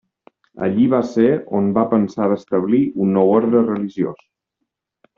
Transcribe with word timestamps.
Allí 0.67 0.85
va 0.93 1.01
ser 1.09 1.27
on 1.59 1.69
va 1.77 1.85
pensar 1.93 2.31
d'establir 2.33 2.83
un 3.05 3.17
nou 3.19 3.33
orde 3.39 3.65
religiós. 3.71 4.29